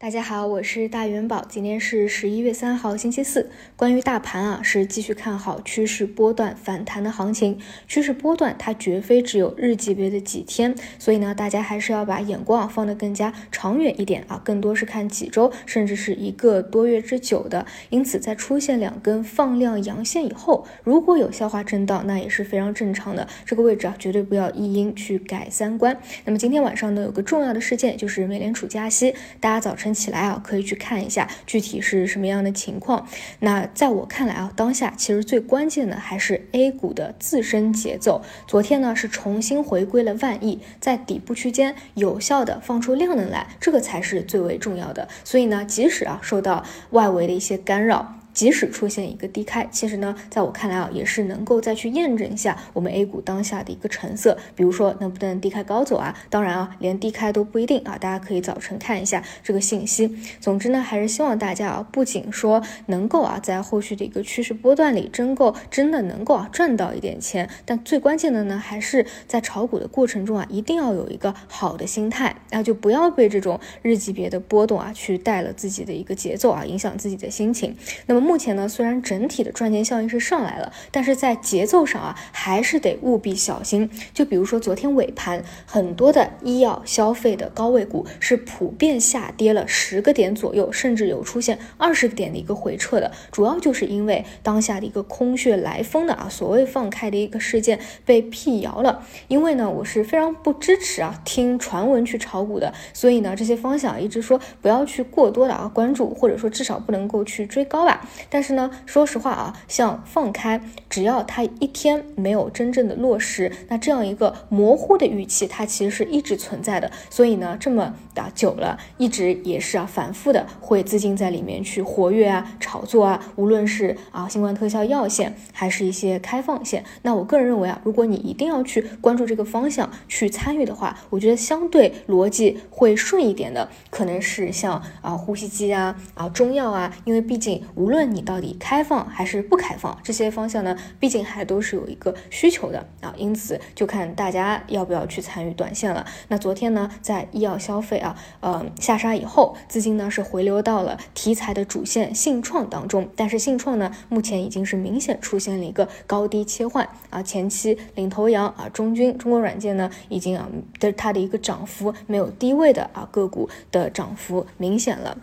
[0.00, 3.50] 大家好，我是大元宝，今天是十一月三号，星期四。
[3.74, 7.58] 关于大盘啊，是继续看好趋势波段反弹的行情。
[7.88, 17.66] 趋势波段它绝非只有日级别的几天，所以呢，大家还是要把眼光放得更加长远一点啊，更多是看几周，甚至是一个多月之久的。
[17.90, 23.26] 因此，在出现两根放量阳线以后，如果有消化震荡，那也是非常正常的。
[23.44, 25.98] 这个位置啊，绝对不要一阴去改三观。
[26.24, 29.87] 那么今天晚上呢，有个重要的事件，就是美联储加息，大家早晨。
[29.92, 33.06] 起来啊，可以去看一下具体是什么样的情况。
[33.40, 38.22] 那在我看来啊，当下其实最关键的还是 A 股的自身节奏。
[38.46, 45.08] 昨天呢是重新回归了万亿，在底部区间有效的放出量能来，这个才是最为重要的。
[45.24, 48.17] 所以呢，即使啊受到外围的一些干扰。
[48.38, 54.38] 即使出现一个低开，其实呢，在我看来啊，也是能够再去验证一下我们 A 股当下的一个成色。
[54.54, 56.16] 比如说能不能低开高走啊？
[56.30, 60.16] 当然啊，连低开都不一定啊，大家可以早晨看一下这个信息。
[60.38, 77.76] 总之呢，还是希望大家啊，不仅说能够啊，在后续的一个趋势波段里真够真的能够啊赚到一点钱，但最关键的呢，还是在炒股的过程中啊，一定要有一个好的心态，那就不要被这种日级别的波动啊，去带了自己的一个节奏啊，影响自己的心情。
[78.06, 78.27] 那么。
[78.28, 83.88] 目前呢，虽然整体的赚钱效应是上来了，但是在节奏上啊，还是得务必小心。
[84.12, 99.02] 就比如说昨天尾盘，很多的医药消费的高位股是普遍下跌了十个点左右，甚至有出现二十个点的一个回撤的，主要就是因为当下的一个空穴来风的啊，所谓放开的一个事件被辟谣了。
[99.28, 108.06] 因为呢，我是非常不支持啊听传闻去炒股的，所以呢，这些方向一直说不要去过多的啊关注，或者说至少不能够去追高吧。
[108.30, 116.90] 但是呢，说实话啊，像放开，只要它一天没有真正的落实，那这样一个模糊的预期，它其实是一直存在的。
[117.10, 123.32] 所以呢，这么打久了，一直也是啊，反复的会资金在里面去活跃啊、炒作啊。
[123.36, 146.06] 无论是啊新冠特效药线，还是一些开放线，那我个人认为啊，如果你一定要去关注这个方向去参与的话，我觉得相对逻辑会顺一点的，可能是像啊呼吸机啊、啊中药啊，因为毕竟无论问你到底开放还是不开放，这些方向呢，毕竟还都是有一个需求的啊，因此就看大家要不要去参与短线了。
[146.28, 160.48] 那昨天呢，在医药消费啊，呃下杀以后，资金呢是回流到了题材的主线信创当中，但是信创呢，目前已经是明显出现了一个高低切换啊，前期领头羊啊，中军中国软件呢，已经啊
[160.78, 165.18] 的它的一个涨幅没有低位的啊个股的涨幅明显了。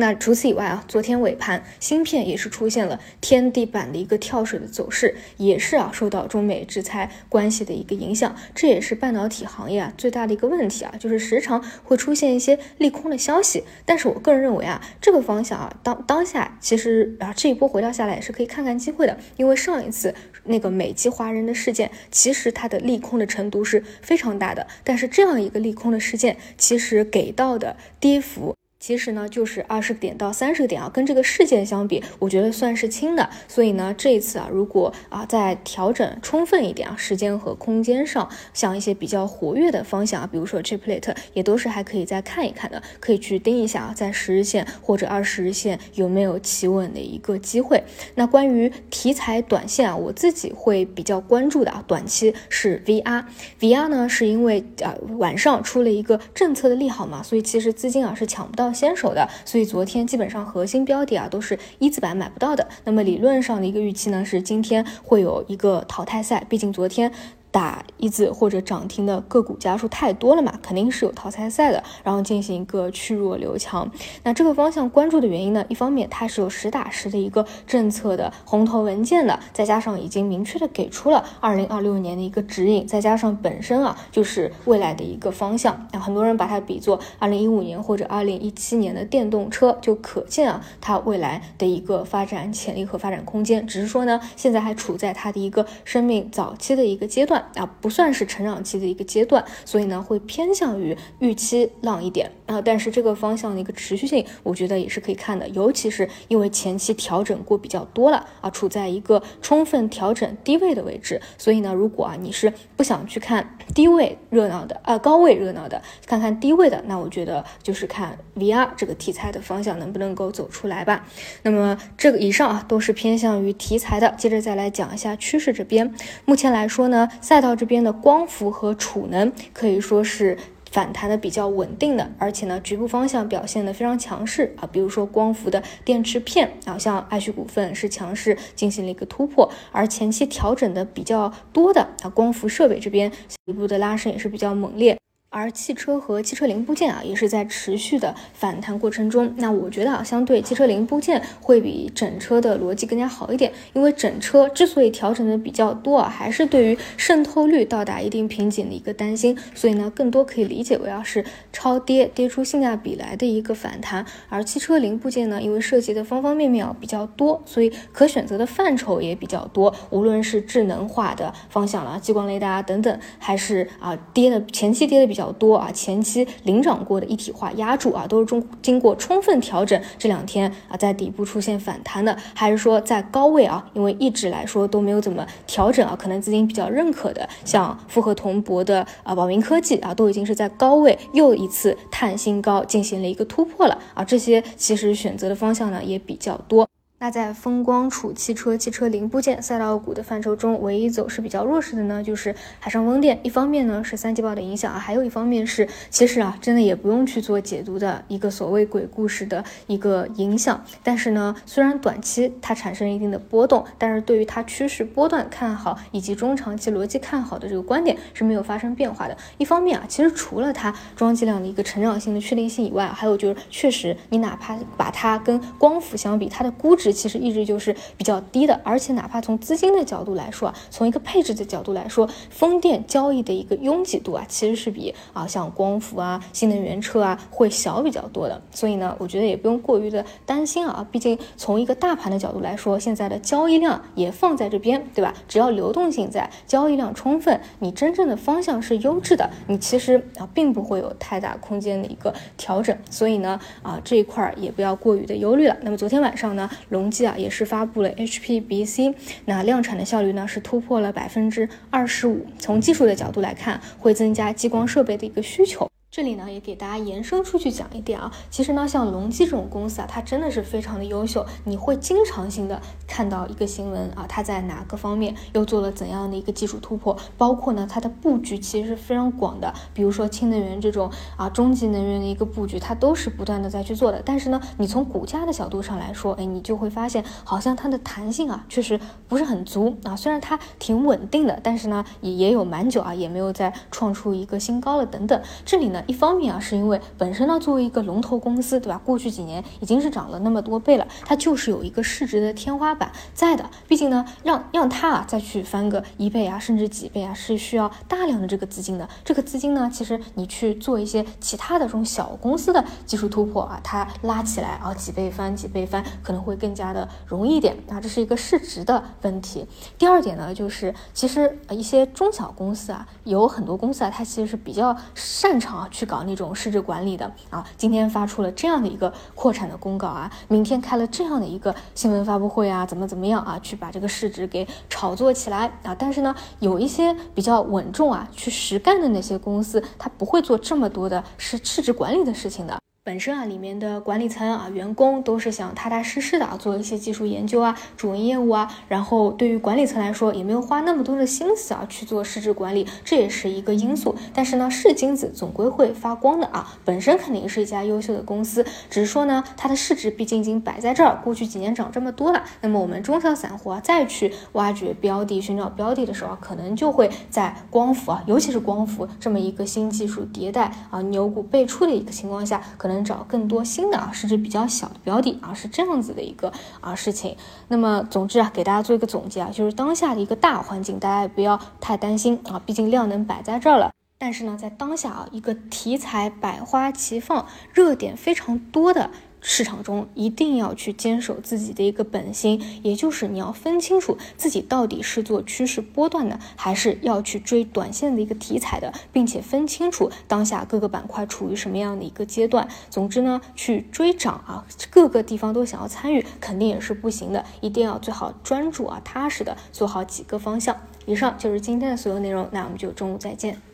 [0.00, 13.62] 那除此以外啊，昨天尾盘芯片也是出现了天地板的一个跳水的走势，也是啊受到中美制裁关系的一个影响，这也是半导体行业啊最大的一个问题啊，就是时常会出现一些利空的消息。
[13.84, 28.56] 但是我个人认为啊，这个方向啊当当下其实啊这一波回调下来也是可以看看机会的，因为上一次那个美籍华人的事件，其实它的利空的程度是非常大的，但是这样一个利空的事件，其实给到的跌幅。
[28.80, 33.28] 其实呢，就是二十点到三十点啊，跟这个事件相比，我觉得算是轻的。
[33.46, 47.84] 所以呢，这一次啊，如果啊再调整充分一点啊，时间和空间上，像一些比较活跃的方向啊，比如说 Chiplet，也都是还可以再看一看的，可以去盯一下啊，在十日线或者二十日线有没有企稳的一个机会。
[48.14, 58.69] 那关于题材短线啊，我自己会比较关注的啊，短期是 VR，VR 呢是因为啊晚上出了一个政策的利好嘛，所以其实资金啊是抢不到。
[58.72, 62.66] 先手的，所以昨天基本上核心标的啊都是一字板买不到的。
[62.84, 67.12] 那么理论上的一个预期呢是今天会有一个淘汰赛，毕竟昨天。
[67.50, 73.90] 打一字或者涨停的个股家数太多了嘛，肯定是有淘汰赛的，然后进行一个去弱留强。
[74.22, 85.88] 那这个方向关注的原因呢，一方面它是有实打实的一个政策的红头文件的，再加上已经明确的给出了二零二六年的一个指引，再加上本身啊就是未来的一个方向。
[85.92, 93.66] 那很多人把它比作二零一五年或者二零一七年的电动车，就可见啊它未来的一个发展潜力和发展空间。
[93.66, 97.39] 只是说呢，现在还处在它的一个生命早期的一个阶段。
[97.54, 102.60] 啊，不算是成长期的一个阶段，所以呢，会偏向于预期浪一点啊。
[102.60, 121.06] 但是这个方向的一个持续性，我觉得也是可以看的，尤其是因为前期调整过比较多了啊，处在一个充分调整低位的位置，所以呢，如果啊你是不想去看低位热闹的啊，高位热闹的，看看低位的，那我觉得就是看 VR 这个题材的方向能不能够走出来吧。
[121.42, 125.94] 那么这个以上啊都是偏向于题材的，接着再来讲一下趋势这边，
[126.24, 127.08] 目前来说呢。
[127.30, 130.36] 赛道这边的光伏和储能可以说是。
[130.72, 143.10] 反弹的比较稳定的，而且呢局部方向表现的非常强势啊，比如说光伏的电池片啊，像爱旭股份是强势进行了一个突破，而前期调整的比较多的啊光伏设备这边
[143.46, 144.96] 一步的拉升也是比较猛烈。
[145.32, 149.32] 而汽车和汽车零部件啊，也是在持续的反弹过程中。
[149.36, 159.38] 那我觉得啊，相对汽车零部件会比整车的逻辑更加好一点，因为整车之所以调整的比较多啊，还是对于渗透率到达一定瓶颈的一个担心。
[159.54, 164.04] 所以呢，更多可以理解为啊是超跌跌出性价比来的一个反弹。
[164.28, 169.72] 而汽车零部件呢，因为涉及的方方面面啊比较多，所以可选择的范畴也比较多。
[169.90, 175.19] 无论是智能化的方向了，激光雷达等等，还是啊跌的前期跌的比较。
[175.20, 183.62] 比较多啊，前期领涨过的一体化压住啊，都是中经过充分调整，这两天啊在底部出现反弹的，还是说在高位啊？
[183.74, 196.66] 因为一直来说都没有怎么调整啊，可能资金比较认可的，像复合铜箔的啊宝明科技啊，都已经是在高位又一次探新高，进行了一个突破了啊，这些其实选择的方向呢也比较多。
[197.02, 203.18] 那在风光储汽车、汽车零部件赛道股的范畴中，唯一走势比较弱势的呢，就是海上风电。
[203.22, 210.62] 一方面呢是三季报的影响啊，还有一方面是其实啊，真的也不用去做解读的一个所谓鬼故事的一个影响。
[210.82, 219.16] 但是呢，虽然短期它产生一定的波动，但是对于它趋势波段看好以及中长期逻辑看好的这个观点是没有发生变化的。
[219.38, 226.89] 一方面啊，其实除了它装机量的一个成长性的确定性以外，还有就是确实你哪怕把它跟光伏相比，它的估值。
[226.92, 238.40] 其实一直就是比较低的，而且哪怕从资金的角度来说啊，从一个配置的角度来说，风电交易的一个拥挤度啊，其实是比啊像光伏啊、新能源车啊会小比较多的。
[238.50, 245.14] 所以呢，我觉得也不用过于的担心啊，毕竟从一个大盘的角度来说，现在的交易量也放在这边，对吧？
[245.28, 252.76] 只要流动性在，交易量充分，你真正的方向是优质的，你其实啊并不会有太大空间的一个调整。
[252.90, 255.56] 所以呢，啊这一块儿也不要过于的忧虑了。
[255.62, 256.48] 那么昨天晚上呢？
[256.80, 258.94] 隆基啊也是发布了 HPBC，
[259.26, 262.26] 那量产的效率呢是突破了百分之二十五。
[262.38, 265.69] 从技术的角度来看，会增加激光设备的一个需求。
[265.92, 268.12] 这里呢，也给大家延伸出去讲一点啊。
[268.30, 271.26] 其实呢，像隆基这种公司啊，它真的是非常的优秀。
[271.42, 279.52] 你会经常性的看到一个新闻啊，它在哪个方面又做了怎样的一个技术突破，包括呢，它的布局其实是非常广的。
[279.74, 284.00] 比如说氢能源这种啊，中级能源的一个布局，它都是不断的在去做的。
[284.04, 288.78] 但是呢，你从股价的角度上来说，哎，你就会发现，好像它的弹性啊，确实
[289.08, 289.96] 不是很足啊。
[289.96, 295.20] 虽然它挺稳定的，但是呢，也也有蛮久啊，也没有再创出一个新高了等等。
[295.44, 295.79] 这里呢。
[295.86, 298.80] 一方面啊，是因为本身呢，作为一个龙头公司，对吧？
[298.84, 303.48] 过去几年已经是涨了那么多倍了，它就是有一个市值的天花板在的。
[303.66, 308.88] 毕竟呢，让让它啊再去翻个一倍啊，甚至几倍啊，是需要大量的这个资金的。
[309.04, 319.46] 这个资金呢，其实你去做一些其他的这种小公司的技术突破啊，它拉起来啊几倍翻几倍翻可能会更加的容易一点啊，这是一个市值的问题。
[319.78, 325.68] 第二点呢，就是其实一些中小公司啊，有很多公司啊，它其实是比较擅长啊。
[325.70, 335.74] 去搞那种市值管理的啊，今天发出了这样的一个扩产的公告啊，明天开了这样的一个新闻发布会啊，怎么怎么样啊，去把这个市值给炒作起来啊。
[335.74, 342.58] 但是呢，有一些比较稳重啊，去实干的那些公司，它不会做这么多的市市值管理的事情的。
[342.82, 348.50] 本身啊，里面的管理层啊，员工都是想踏踏实实的啊，做一些技术研究啊，主营业务啊。
[348.68, 353.94] 然后对于管理层来说，也没有花那么多的心思啊，去做市值管理，这也是一个因素。
[354.14, 362.24] 但是呢，是金子总归会发光的啊，本身肯定是一家优秀的公司，只是说呢，它的市值毕竟已经摆在这儿，过去几年涨这么多了。
[362.40, 372.69] 那么我们中小散户啊，再去挖掘标的、寻找标的的时候，可能就会在光伏啊，尤其是光伏这么一个新技术迭代啊、牛股辈出的一个情况下，可。
[372.70, 377.16] 能找更多新的啊，甚至比较小的标的啊，是这样子的一个啊事情。
[377.48, 383.70] 那么，总之啊，给大家做一个总结啊，就是当下的一个大环境，大家也不要太担心啊，毕竟量能摆在这儿了。
[383.98, 388.90] 但是呢，在当下啊，一个题材百花齐放、热点非常多的。
[389.20, 402.48] 市场中一定要去坚守自己的一个本心，也就是你要分清楚自己到底是做趋势波段的，还是要去追短线的一个题材的，并且分清楚当下各个板块处于什么样的一个阶段。
[402.70, 407.24] 总之呢，去追涨啊，各个地方都想要参与，肯定也是不行的。
[407.40, 410.56] 一定要最好专注啊，踏实的做好几个方向。
[410.86, 413.49] 以上就是今天的所有内容，那我们就中午再见。